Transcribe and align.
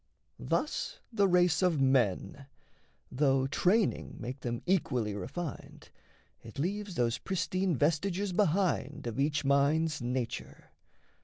Thus 0.39 0.97
the 1.13 1.27
race 1.27 1.61
of 1.61 1.79
men: 1.79 2.47
Though 3.11 3.45
training 3.45 4.15
make 4.19 4.39
them 4.39 4.63
equally 4.65 5.13
refined, 5.13 5.89
It 6.41 6.57
leaves 6.57 6.95
those 6.95 7.19
pristine 7.19 7.75
vestiges 7.77 8.33
behind 8.33 9.05
Of 9.05 9.19
each 9.19 9.45
mind's 9.45 10.01
nature. 10.01 10.71